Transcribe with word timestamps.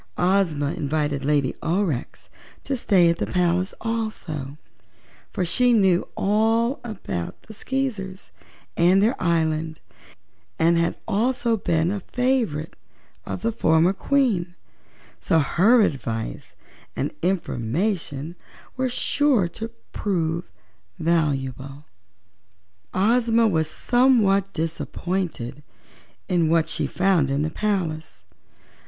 Ozma 0.17 0.71
invited 0.73 1.23
Lady 1.23 1.53
Aurex 1.61 2.27
to 2.63 2.75
stay 2.75 3.07
at 3.09 3.19
the 3.19 3.27
palace 3.27 3.75
also, 3.81 4.57
for 5.29 5.45
she 5.45 5.73
knew 5.73 6.07
all 6.17 6.79
about 6.83 7.39
the 7.43 7.53
Skeezers 7.53 8.31
and 8.75 9.03
their 9.03 9.15
island 9.21 9.79
and 10.57 10.75
had 10.79 10.95
also 11.07 11.55
been 11.55 11.91
a 11.91 11.99
favorite 11.99 12.75
of 13.27 13.43
the 13.43 13.51
former 13.51 13.93
Queen, 13.93 14.55
so 15.19 15.37
her 15.37 15.81
advice 15.83 16.55
and 16.95 17.11
information 17.21 18.35
were 18.77 18.89
sure 18.89 19.47
to 19.49 19.67
prove 19.91 20.49
valuable. 20.97 21.85
Ozma 22.91 23.47
was 23.47 23.69
somewhat 23.69 24.51
disappointed 24.51 25.61
in 26.27 26.49
what 26.49 26.67
she 26.67 26.87
found 26.87 27.29
in 27.29 27.43
the 27.43 27.51
palace. 27.51 28.23